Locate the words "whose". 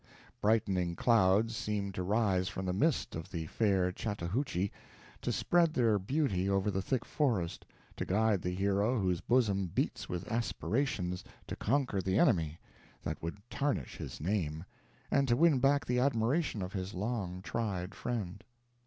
8.99-9.21